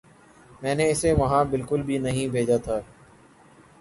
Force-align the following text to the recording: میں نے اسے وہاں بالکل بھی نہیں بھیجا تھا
میں 0.61 0.73
نے 0.75 0.89
اسے 0.91 1.11
وہاں 1.13 1.43
بالکل 1.45 1.81
بھی 1.81 1.97
نہیں 1.97 2.27
بھیجا 2.27 2.57
تھا 2.57 2.79